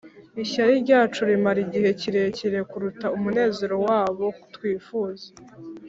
[0.43, 5.27] “ishyari ryacu rimara igihe kirekire kuruta umunezero w'abo twifuza